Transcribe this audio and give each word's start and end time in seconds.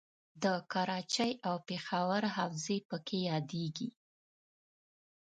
د 0.43 0.45
کراچۍ 0.71 1.31
او 1.47 1.55
پېښور 1.67 2.23
حوزې 2.37 2.77
پکې 2.89 3.17
یادیږي. 3.29 3.89